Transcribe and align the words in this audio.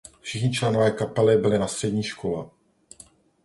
Všichni 0.21 0.51
členové 0.53 0.91
kapely 0.91 1.37
byli 1.37 1.59
na 1.59 1.67
střední 1.67 2.03
škole. 2.03 2.45